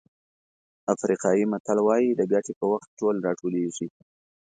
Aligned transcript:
افریقایي 0.93 1.43
متل 1.51 1.77
وایي 1.83 2.09
د 2.15 2.21
ګټې 2.31 2.53
په 2.59 2.65
وخت 2.71 2.89
ټول 2.99 3.15
راټولېږي. 3.27 3.87